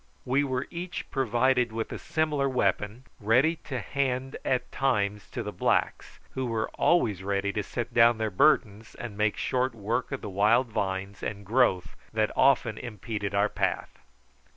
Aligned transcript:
We 0.25 0.43
were 0.43 0.65
each 0.71 1.07
provided 1.11 1.71
with 1.71 1.91
a 1.91 1.99
similar 1.99 2.49
weapon, 2.49 3.03
ready 3.19 3.57
to 3.65 3.79
hand 3.81 4.35
at 4.43 4.71
times 4.71 5.29
to 5.29 5.43
the 5.43 5.51
blacks, 5.51 6.19
who 6.31 6.47
were 6.47 6.69
always 6.69 7.21
ready 7.21 7.53
to 7.53 7.61
set 7.61 7.93
down 7.93 8.17
their 8.17 8.31
burdens 8.31 8.95
and 8.95 9.15
make 9.15 9.37
short 9.37 9.75
work 9.75 10.11
of 10.11 10.21
the 10.21 10.27
wild 10.27 10.69
vines 10.69 11.21
and 11.21 11.45
growth 11.45 11.95
that 12.13 12.31
often 12.35 12.79
impeded 12.79 13.35
our 13.35 13.47
path. 13.47 13.99